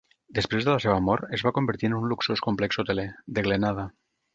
Després 0.37 0.65
de 0.67 0.71
la 0.75 0.77
seva 0.85 0.95
mort, 1.09 1.27
es 1.39 1.45
va 1.49 1.53
convertir 1.59 1.91
en 1.91 1.97
un 2.01 2.11
luxós 2.15 2.45
complex 2.49 2.85
hoteler, 2.87 3.11
The 3.37 3.49
Glenada. 3.51 3.91